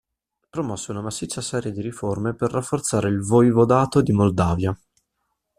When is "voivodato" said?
3.21-4.01